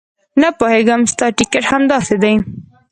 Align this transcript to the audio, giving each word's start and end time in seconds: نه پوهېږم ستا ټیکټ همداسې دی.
نه 0.41 0.49
پوهېږم 0.57 1.01
ستا 1.11 1.25
ټیکټ 1.37 1.63
همداسې 1.71 2.15
دی. 2.23 2.33